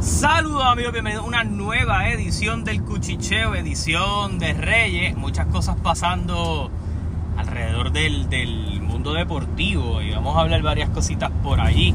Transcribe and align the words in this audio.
Saludos 0.00 0.62
amigos, 0.66 0.92
bienvenidos 0.92 1.24
a 1.24 1.26
una 1.26 1.44
nueva 1.44 2.10
edición 2.10 2.64
del 2.64 2.82
Cuchicheo, 2.82 3.54
edición 3.54 4.38
de 4.38 4.52
Reyes. 4.52 5.16
Muchas 5.16 5.46
cosas 5.46 5.76
pasando 5.82 6.70
alrededor 7.38 7.92
del, 7.92 8.28
del 8.28 8.82
mundo 8.82 9.14
deportivo 9.14 10.02
y 10.02 10.10
vamos 10.10 10.36
a 10.36 10.40
hablar 10.40 10.60
varias 10.60 10.90
cositas 10.90 11.30
por 11.42 11.60
allí 11.60 11.94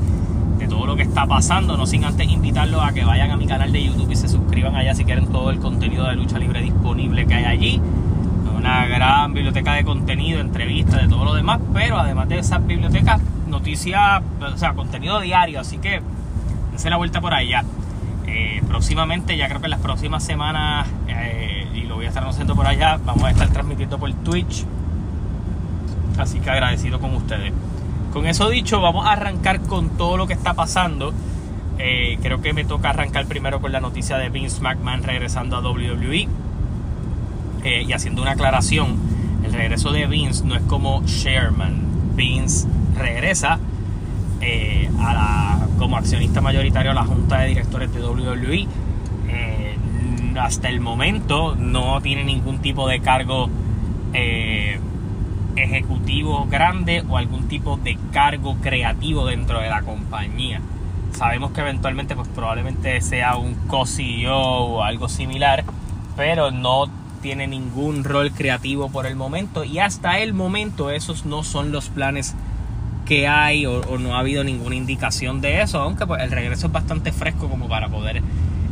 de 0.58 0.68
todo 0.68 0.88
lo 0.88 0.96
que 0.96 1.04
está 1.04 1.28
pasando. 1.28 1.78
No 1.78 1.86
sin 1.86 2.04
antes 2.04 2.28
invitarlos 2.28 2.84
a 2.84 2.92
que 2.92 3.06
vayan 3.06 3.30
a 3.30 3.38
mi 3.38 3.46
canal 3.46 3.72
de 3.72 3.84
YouTube 3.84 4.10
y 4.10 4.16
se 4.16 4.28
suscriban 4.28 4.76
allá 4.76 4.96
si 4.96 5.06
quieren 5.06 5.28
todo 5.28 5.52
el 5.52 5.60
contenido 5.60 6.08
de 6.08 6.16
lucha 6.16 6.40
libre 6.40 6.64
disponible 6.64 7.28
que 7.28 7.36
hay 7.36 7.46
allí. 7.46 7.82
Una 8.58 8.88
gran 8.88 9.32
biblioteca 9.34 9.74
de 9.74 9.84
contenido, 9.84 10.40
entrevistas, 10.40 11.04
de 11.04 11.08
todo 11.08 11.24
lo 11.24 11.36
demás, 11.36 11.60
pero 11.72 12.00
además 12.00 12.28
de 12.30 12.40
esas 12.40 12.66
bibliotecas, 12.66 13.22
noticias, 13.48 14.24
o 14.42 14.58
sea, 14.58 14.74
contenido 14.74 15.20
diario. 15.20 15.60
Así 15.60 15.78
que 15.78 16.02
dense 16.72 16.90
la 16.90 16.98
vuelta 16.98 17.22
por 17.22 17.36
allá. 17.36 17.64
Eh, 18.34 18.62
próximamente, 18.66 19.36
ya 19.36 19.50
creo 19.50 19.60
que 19.60 19.66
en 19.66 19.72
las 19.72 19.82
próximas 19.82 20.24
semanas, 20.24 20.88
eh, 21.10 21.68
y 21.74 21.82
lo 21.82 21.96
voy 21.96 22.06
a 22.06 22.08
estar 22.08 22.24
haciendo 22.26 22.56
por 22.56 22.66
allá, 22.66 22.98
vamos 23.04 23.26
a 23.26 23.32
estar 23.32 23.50
transmitiendo 23.50 24.00
por 24.00 24.12
Twitch. 24.14 24.66
Así 26.18 26.40
que 26.40 26.50
agradecido 26.50 27.02
con 27.02 27.14
ustedes. 27.14 27.52
Con 28.14 28.28
eso 28.28 28.50
dicho, 28.50 28.80
vamos 28.80 29.06
a 29.06 29.12
arrancar 29.12 29.60
con 29.62 29.98
todo 29.98 30.16
lo 30.16 30.28
que 30.28 30.34
está 30.34 30.54
pasando. 30.54 31.14
Eh, 31.78 32.20
creo 32.22 32.42
que 32.42 32.54
me 32.54 32.64
toca 32.64 32.92
arrancar 32.92 33.26
primero 33.26 33.60
con 33.60 33.74
la 33.74 33.82
noticia 33.82 34.18
de 34.18 34.30
Vince 34.30 34.62
McMahon 34.62 35.04
regresando 35.04 35.58
a 35.58 35.60
WWE. 35.60 36.30
y 37.64 37.94
haciendo 37.94 38.24
una 38.24 38.32
aclaración, 38.32 38.98
el 39.44 39.54
regreso 39.54 39.92
de 39.92 40.08
Vince 40.08 40.46
no 40.46 40.56
es 40.56 40.64
como 40.64 41.04
Sherman. 41.06 42.16
Vince 42.16 42.68
regresa 42.98 43.60
a 45.00 45.14
la, 45.14 45.68
como 45.78 45.98
accionista 45.98 46.42
mayoritario 46.42 46.92
a 46.92 46.94
la 46.94 47.04
junta 47.04 47.40
de 47.40 47.48
directores 47.50 47.94
de 47.94 48.02
WWE. 48.02 48.68
Eh, 49.30 49.78
hasta 50.40 50.70
el 50.70 50.80
momento 50.80 51.56
no 51.56 52.02
tiene 52.02 52.24
ningún 52.24 52.60
tipo 52.60 52.88
de 52.88 53.02
cargo 53.02 53.50
eh, 54.14 54.80
ejecutivo 55.56 56.48
grande 56.50 57.04
o 57.08 57.18
algún 57.18 57.48
tipo 57.48 57.78
de 57.78 57.98
cargo 58.12 58.58
creativo 58.62 59.26
dentro 59.26 59.60
de 59.60 59.70
la 59.70 59.82
compañía. 59.82 60.62
Sabemos 61.12 61.52
que 61.52 61.62
eventualmente 61.62 62.16
pues 62.16 62.28
probablemente 62.30 63.02
sea 63.02 63.36
un 63.36 63.56
co-CEO 63.68 64.38
o 64.38 64.84
algo 64.84 65.10
similar, 65.10 65.64
pero 66.16 66.52
no 66.52 66.86
tiene 67.22 67.48
ningún 67.48 68.04
rol 68.04 68.32
creativo 68.32 68.90
por 68.90 69.06
el 69.06 69.16
momento 69.16 69.64
y 69.64 69.80
hasta 69.80 70.20
el 70.20 70.34
momento 70.34 70.90
esos 70.90 71.26
no 71.26 71.44
son 71.44 71.72
los 71.72 71.90
planes 71.90 72.36
que 73.12 73.28
hay 73.28 73.66
o, 73.66 73.82
no 74.00 74.16
ha 74.16 74.20
habido 74.20 74.42
ninguna 74.46 74.74
indicación 74.74 75.42
de 75.42 75.62
eso, 75.62 75.82
aunque 75.82 76.08
pues 76.08 76.24
el 76.24 76.32
regreso 76.32 76.68
es 76.68 76.72
bastante 76.72 77.12
fresco 77.12 77.50
como 77.50 77.68
para 77.68 77.90
poder 77.90 78.22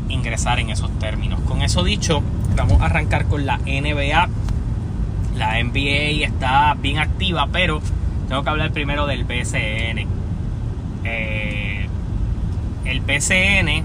ingresar 0.07 0.61
en 0.61 0.69
esos 0.69 0.97
términos. 0.97 1.41
Con 1.41 1.61
eso 1.61 1.83
dicho, 1.83 2.23
vamos 2.55 2.81
a 2.81 2.85
arrancar 2.85 3.25
con 3.25 3.45
la 3.45 3.57
NBA. 3.57 4.29
La 5.35 5.61
NBA 5.61 6.25
está 6.25 6.73
bien 6.75 6.99
activa, 6.99 7.49
pero 7.51 7.81
tengo 8.29 8.41
que 8.41 8.49
hablar 8.49 8.71
primero 8.71 9.07
del 9.07 9.25
BCN. 9.25 10.07
Eh, 11.03 11.89
el 12.85 13.01
BCN, 13.01 13.83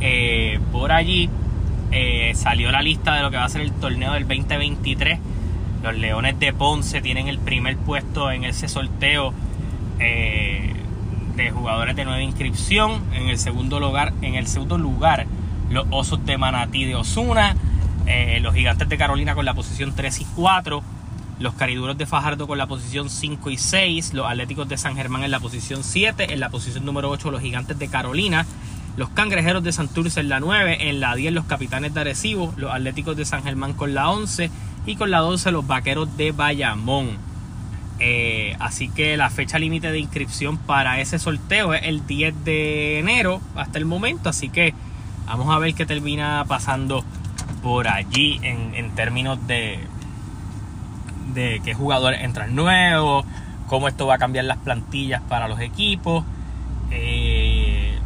eh, 0.00 0.60
por 0.70 0.92
allí, 0.92 1.30
eh, 1.92 2.32
salió 2.34 2.70
la 2.70 2.82
lista 2.82 3.14
de 3.14 3.22
lo 3.22 3.30
que 3.30 3.38
va 3.38 3.44
a 3.44 3.48
ser 3.48 3.62
el 3.62 3.72
torneo 3.72 4.12
del 4.12 4.28
2023 4.28 5.18
los 5.82 5.96
Leones 5.96 6.38
de 6.38 6.52
Ponce 6.52 7.00
tienen 7.00 7.28
el 7.28 7.38
primer 7.38 7.76
puesto 7.76 8.30
en 8.30 8.44
ese 8.44 8.68
sorteo 8.68 9.32
eh, 10.00 10.72
de 11.36 11.50
jugadores 11.50 11.96
de 11.96 12.04
nueva 12.04 12.22
inscripción. 12.22 13.02
En 13.12 13.28
el 13.28 13.38
segundo 13.38 13.80
lugar, 13.80 14.12
en 14.22 14.34
el 14.34 14.46
segundo 14.46 14.78
lugar, 14.78 15.26
los 15.70 15.86
Osos 15.90 16.24
de 16.26 16.36
Manatí 16.38 16.84
de 16.84 16.96
Osuna, 16.96 17.56
eh, 18.06 18.40
los 18.40 18.54
Gigantes 18.54 18.88
de 18.88 18.96
Carolina 18.96 19.34
con 19.34 19.44
la 19.44 19.54
posición 19.54 19.94
3 19.94 20.20
y 20.20 20.24
4, 20.36 20.82
los 21.38 21.54
Cariduros 21.54 21.96
de 21.96 22.06
Fajardo 22.06 22.48
con 22.48 22.58
la 22.58 22.66
posición 22.66 23.08
5 23.08 23.50
y 23.50 23.58
6, 23.58 24.14
los 24.14 24.26
Atléticos 24.26 24.68
de 24.68 24.76
San 24.76 24.96
Germán 24.96 25.22
en 25.22 25.30
la 25.30 25.40
posición 25.40 25.84
7, 25.84 26.32
en 26.32 26.40
la 26.40 26.48
posición 26.48 26.84
número 26.84 27.10
8 27.10 27.30
los 27.30 27.40
Gigantes 27.40 27.78
de 27.78 27.88
Carolina, 27.88 28.46
los 28.96 29.10
Cangrejeros 29.10 29.62
de 29.62 29.72
Santurce 29.72 30.18
en 30.18 30.28
la 30.28 30.40
9, 30.40 30.88
en 30.88 30.98
la 30.98 31.14
10 31.14 31.32
los 31.32 31.44
Capitanes 31.44 31.94
de 31.94 32.00
Arecibo, 32.00 32.52
los 32.56 32.72
Atléticos 32.72 33.16
de 33.16 33.24
San 33.24 33.44
Germán 33.44 33.74
con 33.74 33.94
la 33.94 34.10
11 34.10 34.50
y 34.88 34.96
con 34.96 35.10
la 35.10 35.18
12 35.18 35.52
los 35.52 35.66
Vaqueros 35.66 36.16
de 36.16 36.32
Bayamón. 36.32 37.18
Eh, 38.00 38.56
así 38.58 38.88
que 38.88 39.18
la 39.18 39.28
fecha 39.28 39.58
límite 39.58 39.92
de 39.92 39.98
inscripción 39.98 40.56
para 40.56 40.98
ese 40.98 41.18
sorteo 41.18 41.74
es 41.74 41.82
el 41.82 42.06
10 42.06 42.44
de 42.44 42.98
enero 42.98 43.42
hasta 43.54 43.78
el 43.78 43.84
momento. 43.84 44.30
Así 44.30 44.48
que 44.48 44.72
vamos 45.26 45.54
a 45.54 45.58
ver 45.58 45.74
qué 45.74 45.84
termina 45.84 46.42
pasando 46.48 47.04
por 47.62 47.86
allí 47.86 48.40
en, 48.42 48.90
términos 48.92 49.46
de, 49.46 49.78
de 51.34 51.60
qué 51.62 51.74
jugadores 51.74 52.22
entran 52.22 52.54
nuevos, 52.54 53.26
cómo 53.66 53.88
esto 53.88 54.06
va 54.06 54.14
a 54.14 54.18
cambiar 54.18 54.46
las 54.46 54.56
plantillas 54.56 55.20
para 55.28 55.48
los 55.48 55.60
equipos. 55.60 56.24
Eh, 56.90 57.98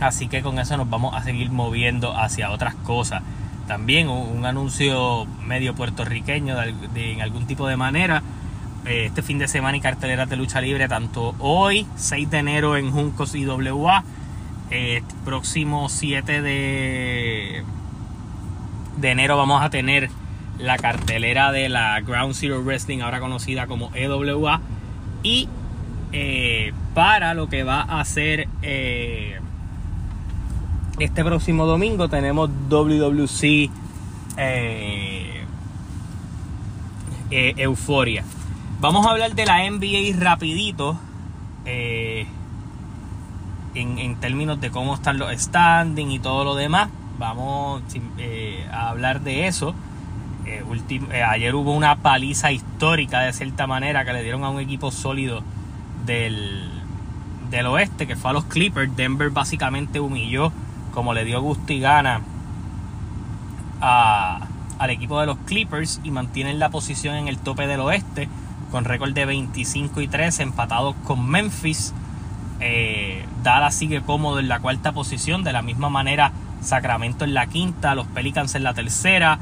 así 0.00 0.28
que 0.28 0.40
con 0.40 0.58
eso 0.58 0.78
nos 0.78 0.88
vamos 0.88 1.14
a 1.14 1.22
seguir 1.22 1.50
moviendo 1.50 2.16
hacia 2.16 2.50
otras 2.50 2.74
cosas 2.76 3.22
también 3.72 4.10
un, 4.10 4.44
anuncio 4.44 5.24
medio 5.46 5.74
puertorriqueño 5.74 6.58
de, 6.92 7.12
en 7.12 7.22
algún 7.22 7.46
tipo 7.46 7.66
de 7.66 7.78
manera. 7.78 8.22
Eh, 8.84 9.06
este 9.06 9.22
fin 9.22 9.38
de 9.38 9.48
semana 9.48 9.78
y 9.78 9.80
carteleras 9.80 10.28
de 10.28 10.36
lucha 10.36 10.60
libre, 10.60 10.88
tanto 10.88 11.34
hoy, 11.38 11.86
6 11.96 12.28
de 12.28 12.38
enero 12.38 12.76
en 12.76 12.90
Juncos 12.90 13.34
y 13.34 13.46
WA, 13.46 14.04
eh, 14.70 15.02
próximo 15.24 15.88
7 15.88 16.42
de, 16.42 17.64
de 18.98 19.10
enero 19.10 19.38
vamos 19.38 19.62
a 19.62 19.70
tener 19.70 20.10
la 20.58 20.76
cartelera 20.76 21.50
de 21.50 21.70
la 21.70 21.98
Ground 22.02 22.34
Zero 22.34 22.62
Wrestling, 22.62 23.00
ahora 23.00 23.20
conocida 23.20 23.66
como 23.66 23.90
EWA, 23.94 24.60
y 25.22 25.48
eh, 26.12 26.74
para 26.92 27.32
lo 27.32 27.48
que 27.48 27.64
va 27.64 27.80
a 27.80 28.04
ser 28.04 28.48
eh, 28.60 29.40
este 31.04 31.24
próximo 31.24 31.66
domingo 31.66 32.08
tenemos 32.08 32.48
WWC 32.68 33.70
eh, 34.36 35.44
eh, 37.30 37.54
Euforia. 37.56 38.24
Vamos 38.80 39.06
a 39.06 39.10
hablar 39.10 39.34
de 39.34 39.46
la 39.46 39.68
NBA 39.68 40.18
rapidito. 40.18 40.96
Eh, 41.64 42.26
en, 43.74 44.16
términos 44.16 44.60
de 44.60 44.70
cómo 44.70 44.94
están 44.94 45.18
los 45.18 45.32
standing 45.32 46.10
y 46.10 46.18
todo 46.18 46.44
lo 46.44 46.54
demás. 46.54 46.88
Vamos 47.18 47.82
a 48.70 48.88
hablar 48.88 49.22
de 49.22 49.46
eso. 49.46 49.74
ayer 51.26 51.54
hubo 51.54 51.72
una 51.72 51.96
paliza 51.96 52.52
histórica 52.52 53.20
de 53.20 53.32
cierta 53.32 53.66
manera 53.66 54.04
que 54.04 54.12
le 54.12 54.22
dieron 54.22 54.44
a 54.44 54.50
un 54.50 54.60
equipo 54.60 54.90
sólido 54.90 55.42
del, 56.04 56.70
del 57.50 57.66
oeste, 57.66 58.06
que 58.06 58.14
fue 58.14 58.30
a 58.30 58.34
los 58.34 58.44
Clippers. 58.44 58.94
Denver 58.94 59.30
básicamente 59.30 60.00
humilló 60.00 60.52
como 60.92 61.14
le 61.14 61.24
dio 61.24 61.40
gusto 61.40 61.72
y 61.72 61.80
gana 61.80 62.20
al 63.80 64.90
equipo 64.90 65.18
de 65.18 65.26
los 65.26 65.36
Clippers 65.38 66.00
y 66.04 66.10
mantienen 66.10 66.58
la 66.58 66.70
posición 66.70 67.16
en 67.16 67.28
el 67.28 67.38
tope 67.38 67.66
del 67.66 67.80
oeste 67.80 68.28
con 68.70 68.84
récord 68.84 69.12
de 69.12 69.26
25 69.26 70.00
y 70.00 70.08
3 70.08 70.40
empatados 70.40 70.94
con 71.04 71.28
Memphis. 71.28 71.92
Eh, 72.60 73.24
Dallas 73.42 73.74
sigue 73.74 74.02
cómodo 74.02 74.38
en 74.38 74.48
la 74.48 74.60
cuarta 74.60 74.92
posición, 74.92 75.42
de 75.44 75.52
la 75.52 75.62
misma 75.62 75.88
manera 75.88 76.32
Sacramento 76.62 77.24
en 77.24 77.34
la 77.34 77.46
quinta, 77.48 77.94
los 77.96 78.06
Pelicans 78.06 78.54
en 78.54 78.62
la 78.62 78.72
tercera, 78.72 79.38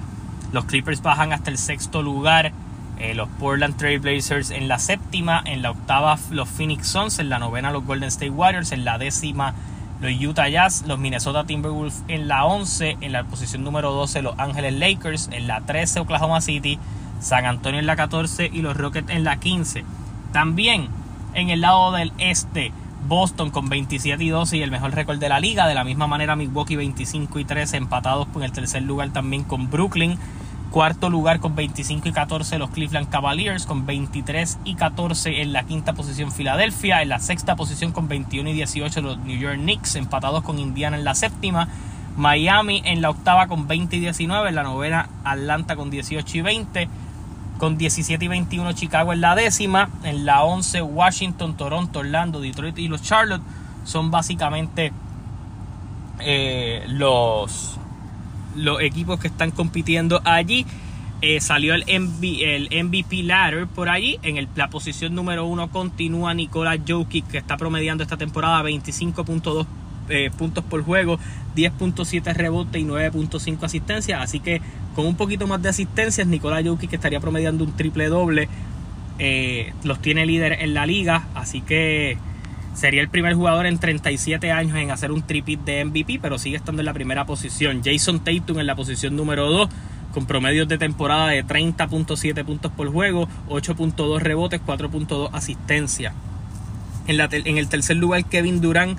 los 0.52 0.64
Clippers 0.64 1.02
bajan 1.02 1.32
hasta 1.32 1.50
el 1.50 1.58
sexto 1.58 2.02
lugar, 2.02 2.52
eh, 2.98 3.14
los 3.14 3.28
Portland 3.28 3.76
Trail 3.76 4.00
Blazers 4.00 4.50
en 4.50 4.68
la 4.68 4.78
séptima, 4.78 5.42
en 5.44 5.62
la 5.62 5.70
octava 5.70 6.18
los 6.30 6.48
Phoenix 6.48 6.88
Suns, 6.88 7.18
en 7.18 7.28
la 7.28 7.38
novena 7.38 7.70
los 7.72 7.84
Golden 7.84 8.08
State 8.08 8.30
Warriors, 8.30 8.72
en 8.72 8.84
la 8.84 8.98
décima 8.98 9.54
los 10.00 10.12
Utah 10.12 10.48
Jazz, 10.48 10.84
los 10.86 10.98
Minnesota 10.98 11.44
Timberwolves 11.44 12.02
en 12.08 12.28
la 12.28 12.44
11, 12.44 12.98
en 13.00 13.12
la 13.12 13.24
posición 13.24 13.64
número 13.64 13.92
12 13.92 14.22
los 14.22 14.38
Ángeles 14.38 14.74
Lakers, 14.74 15.28
en 15.32 15.46
la 15.46 15.60
13 15.60 16.00
Oklahoma 16.00 16.40
City, 16.40 16.78
San 17.20 17.44
Antonio 17.44 17.80
en 17.80 17.86
la 17.86 17.96
14 17.96 18.50
y 18.52 18.62
los 18.62 18.76
Rockets 18.76 19.10
en 19.10 19.24
la 19.24 19.38
15. 19.38 19.84
También 20.32 20.88
en 21.34 21.50
el 21.50 21.60
lado 21.60 21.92
del 21.92 22.12
este, 22.18 22.72
Boston 23.06 23.50
con 23.50 23.68
27 23.68 24.22
y 24.22 24.28
12 24.28 24.56
y 24.56 24.62
el 24.62 24.70
mejor 24.70 24.94
récord 24.94 25.18
de 25.18 25.28
la 25.28 25.40
liga. 25.40 25.66
De 25.66 25.74
la 25.74 25.84
misma 25.84 26.06
manera, 26.06 26.36
Milwaukee 26.36 26.76
25 26.76 27.38
y 27.38 27.44
13 27.44 27.76
empatados 27.76 28.28
en 28.34 28.42
el 28.42 28.52
tercer 28.52 28.82
lugar 28.82 29.10
también 29.10 29.44
con 29.44 29.70
Brooklyn. 29.70 30.18
Cuarto 30.70 31.10
lugar 31.10 31.40
con 31.40 31.56
25 31.56 32.08
y 32.08 32.12
14 32.12 32.58
los 32.58 32.70
Cleveland 32.70 33.08
Cavaliers, 33.08 33.66
con 33.66 33.86
23 33.86 34.58
y 34.64 34.76
14 34.76 35.42
en 35.42 35.52
la 35.52 35.64
quinta 35.64 35.94
posición 35.94 36.30
Filadelfia, 36.30 37.02
en 37.02 37.08
la 37.08 37.18
sexta 37.18 37.56
posición 37.56 37.90
con 37.90 38.06
21 38.06 38.50
y 38.50 38.52
18 38.52 39.00
los 39.00 39.18
New 39.18 39.36
York 39.36 39.56
Knicks, 39.56 39.96
empatados 39.96 40.44
con 40.44 40.60
Indiana 40.60 40.96
en 40.96 41.02
la 41.02 41.16
séptima, 41.16 41.66
Miami 42.16 42.82
en 42.84 43.02
la 43.02 43.10
octava 43.10 43.48
con 43.48 43.66
20 43.66 43.96
y 43.96 44.00
19, 44.00 44.48
en 44.48 44.54
la 44.54 44.62
novena 44.62 45.08
Atlanta 45.24 45.74
con 45.74 45.90
18 45.90 46.38
y 46.38 46.40
20, 46.40 46.88
con 47.58 47.76
17 47.76 48.24
y 48.24 48.28
21 48.28 48.72
Chicago 48.72 49.12
en 49.12 49.22
la 49.22 49.34
décima, 49.34 49.88
en 50.04 50.24
la 50.24 50.44
11 50.44 50.82
Washington, 50.82 51.56
Toronto, 51.56 51.98
Orlando, 51.98 52.40
Detroit 52.40 52.78
y 52.78 52.86
los 52.86 53.02
Charlotte. 53.02 53.42
Son 53.84 54.12
básicamente 54.12 54.92
eh, 56.20 56.84
los, 56.86 57.79
los 58.56 58.80
equipos 58.80 59.20
que 59.20 59.28
están 59.28 59.50
compitiendo 59.50 60.20
allí. 60.24 60.66
Eh, 61.22 61.40
salió 61.42 61.74
el, 61.74 61.84
el 61.86 62.84
MVP 62.84 63.22
ladder 63.24 63.66
por 63.66 63.88
allí. 63.88 64.18
En 64.22 64.36
el, 64.36 64.48
la 64.56 64.70
posición 64.70 65.14
número 65.14 65.44
uno 65.44 65.70
continúa 65.70 66.32
Nikola 66.32 66.78
Jokic, 66.86 67.26
que 67.28 67.38
está 67.38 67.56
promediando 67.56 68.02
esta 68.02 68.16
temporada 68.16 68.62
25.2 68.62 69.66
eh, 70.08 70.30
puntos 70.36 70.64
por 70.64 70.82
juego, 70.82 71.18
10.7 71.54 72.34
rebote 72.34 72.78
y 72.78 72.84
9.5 72.84 73.62
asistencia. 73.62 74.22
Así 74.22 74.40
que 74.40 74.60
con 74.94 75.06
un 75.06 75.14
poquito 75.14 75.46
más 75.46 75.62
de 75.62 75.68
asistencias, 75.68 76.26
Nikola 76.26 76.62
Jokic 76.62 76.92
estaría 76.92 77.20
promediando 77.20 77.64
un 77.64 77.76
triple 77.76 78.08
doble. 78.08 78.48
Eh, 79.18 79.74
los 79.84 80.00
tiene 80.00 80.24
líder 80.24 80.54
en 80.60 80.72
la 80.72 80.86
liga, 80.86 81.28
así 81.34 81.60
que 81.60 82.16
sería 82.80 83.02
el 83.02 83.10
primer 83.10 83.34
jugador 83.34 83.66
en 83.66 83.78
37 83.78 84.50
años 84.52 84.74
en 84.78 84.90
hacer 84.90 85.12
un 85.12 85.20
tripit 85.20 85.60
de 85.60 85.84
MVP, 85.84 86.18
pero 86.20 86.38
sigue 86.38 86.56
estando 86.56 86.80
en 86.80 86.86
la 86.86 86.94
primera 86.94 87.26
posición. 87.26 87.82
Jason 87.84 88.20
Tatum 88.20 88.58
en 88.58 88.66
la 88.66 88.74
posición 88.74 89.16
número 89.16 89.50
2 89.50 89.68
con 90.14 90.24
promedios 90.24 90.66
de 90.66 90.78
temporada 90.78 91.28
de 91.28 91.44
30.7 91.44 92.42
puntos 92.44 92.72
por 92.72 92.90
juego, 92.90 93.28
8.2 93.50 94.18
rebotes, 94.20 94.62
4.2 94.66 95.28
asistencia. 95.32 96.14
En, 97.06 97.18
la, 97.18 97.28
en 97.30 97.58
el 97.58 97.68
tercer 97.68 97.98
lugar, 97.98 98.24
Kevin 98.24 98.62
Durant 98.62 98.98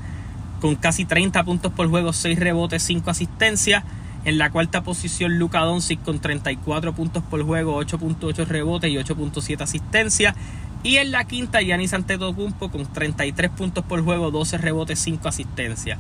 con 0.62 0.76
casi 0.76 1.06
30 1.06 1.44
puntos 1.44 1.74
por 1.74 1.90
juego, 1.90 2.14
6 2.14 2.40
rebotes, 2.40 2.84
5 2.84 3.10
asistencias. 3.10 3.84
En 4.24 4.38
la 4.38 4.52
cuarta 4.52 4.84
posición, 4.84 5.40
Luka 5.40 5.62
Doncic 5.62 6.04
con 6.04 6.20
34 6.20 6.94
puntos 6.94 7.24
por 7.24 7.42
juego, 7.44 7.82
8.8 7.84 8.46
rebotes 8.46 8.92
y 8.92 8.98
8.7 8.98 9.62
asistencia. 9.62 10.36
Y 10.84 10.98
en 10.98 11.12
la 11.12 11.26
quinta, 11.26 11.62
Giannis 11.62 11.94
Antetokounmpo 11.94 12.72
con 12.72 12.92
33 12.92 13.52
puntos 13.52 13.86
por 13.86 14.04
juego, 14.04 14.32
12 14.32 14.58
rebotes, 14.58 15.00
5 15.00 15.28
asistencias. 15.28 16.00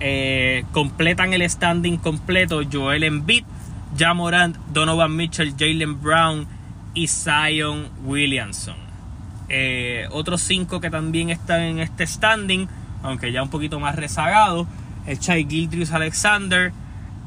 Eh, 0.00 0.64
completan 0.72 1.32
el 1.32 1.48
standing 1.48 1.98
completo 1.98 2.62
Joel 2.70 3.04
Embiid, 3.04 3.44
Jamorant, 3.96 4.56
Donovan 4.72 5.14
Mitchell, 5.14 5.54
Jalen 5.58 6.00
Brown 6.00 6.46
y 6.94 7.06
Zion 7.06 7.88
Williamson. 8.04 8.76
Eh, 9.48 10.08
otros 10.12 10.40
cinco 10.42 10.80
que 10.80 10.90
también 10.90 11.30
están 11.30 11.60
en 11.62 11.80
este 11.80 12.06
standing 12.06 12.68
aunque 13.02 13.32
ya 13.32 13.42
un 13.42 13.50
poquito 13.50 13.80
más 13.80 13.96
rezagado. 13.96 14.66
El 15.06 15.18
Chai 15.18 15.46
Gildrius 15.48 15.92
Alexander, 15.92 16.72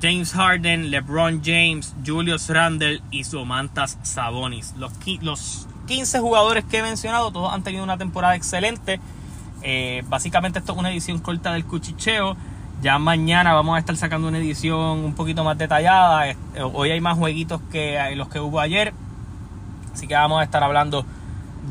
James 0.01 0.33
Harden, 0.33 0.91
LeBron 0.91 1.41
James, 1.43 1.95
Julius 2.05 2.49
Randle 2.49 3.01
y 3.11 3.23
Somantas 3.23 3.97
Sabonis. 4.03 4.73
Los, 4.77 4.93
los 5.21 5.67
15 5.87 6.19
jugadores 6.19 6.63
que 6.65 6.79
he 6.79 6.81
mencionado, 6.81 7.31
todos 7.31 7.53
han 7.53 7.63
tenido 7.63 7.83
una 7.83 7.97
temporada 7.97 8.35
excelente. 8.35 8.99
Eh, 9.61 10.03
básicamente 10.07 10.59
esto 10.59 10.73
es 10.73 10.77
una 10.77 10.91
edición 10.91 11.19
corta 11.19 11.53
del 11.53 11.65
cuchicheo. 11.65 12.35
Ya 12.81 12.99
mañana 12.99 13.53
vamos 13.53 13.75
a 13.75 13.79
estar 13.79 13.95
sacando 13.95 14.27
una 14.27 14.37
edición 14.37 14.99
un 15.05 15.13
poquito 15.13 15.43
más 15.43 15.57
detallada. 15.57 16.29
Eh, 16.29 16.37
hoy 16.73 16.91
hay 16.91 16.99
más 16.99 17.17
jueguitos 17.17 17.61
que 17.71 17.97
los 18.15 18.27
que 18.27 18.39
hubo 18.39 18.59
ayer. 18.59 18.93
Así 19.93 20.07
que 20.07 20.15
vamos 20.15 20.41
a 20.41 20.43
estar 20.43 20.63
hablando 20.63 21.05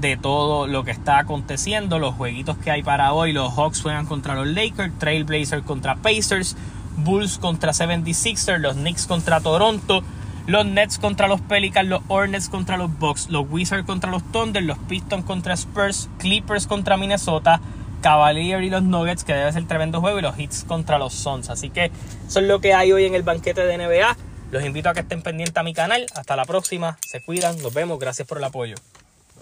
de 0.00 0.16
todo 0.16 0.66
lo 0.66 0.84
que 0.84 0.90
está 0.90 1.18
aconteciendo, 1.18 1.98
los 1.98 2.14
jueguitos 2.14 2.56
que 2.56 2.70
hay 2.70 2.82
para 2.82 3.12
hoy. 3.12 3.32
Los 3.32 3.52
Hawks 3.54 3.82
juegan 3.82 4.06
contra 4.06 4.34
los 4.34 4.46
Lakers, 4.46 4.98
Trailblazers 4.98 5.64
contra 5.64 5.96
Pacers, 5.96 6.56
Bulls 6.96 7.38
contra 7.38 7.72
76ers, 7.72 8.58
los 8.58 8.74
Knicks 8.74 9.06
contra 9.06 9.40
Toronto, 9.40 10.02
los 10.46 10.66
Nets 10.66 10.98
contra 10.98 11.28
los 11.28 11.40
Pelicans, 11.40 11.88
los 11.88 12.02
Hornets 12.08 12.48
contra 12.48 12.76
los 12.76 12.98
Bucks, 12.98 13.28
los 13.28 13.46
Wizards 13.48 13.86
contra 13.86 14.10
los 14.10 14.22
Thunder, 14.32 14.62
los 14.62 14.78
Pistons 14.78 15.24
contra 15.24 15.54
Spurs, 15.54 16.08
Clippers 16.18 16.66
contra 16.66 16.96
Minnesota, 16.96 17.60
Cavaliers 18.02 18.64
y 18.64 18.70
los 18.70 18.82
Nuggets, 18.82 19.24
que 19.24 19.32
debe 19.32 19.52
ser 19.52 19.66
tremendo 19.66 20.00
juego, 20.00 20.18
y 20.18 20.22
los 20.22 20.38
Hits 20.38 20.64
contra 20.64 20.98
los 20.98 21.14
Suns. 21.14 21.48
Así 21.50 21.70
que 21.70 21.90
eso 22.26 22.40
es 22.40 22.46
lo 22.46 22.60
que 22.60 22.74
hay 22.74 22.92
hoy 22.92 23.04
en 23.04 23.14
el 23.14 23.22
banquete 23.22 23.64
de 23.64 23.78
NBA. 23.78 24.16
Los 24.50 24.64
invito 24.64 24.90
a 24.90 24.94
que 24.94 25.00
estén 25.00 25.22
pendientes 25.22 25.56
a 25.56 25.62
mi 25.62 25.72
canal. 25.72 26.06
Hasta 26.14 26.36
la 26.36 26.44
próxima. 26.44 26.98
Se 27.06 27.22
cuidan. 27.22 27.56
Nos 27.62 27.72
vemos. 27.72 27.98
Gracias 27.98 28.28
por 28.28 28.36
el 28.36 28.44
apoyo. 28.44 28.74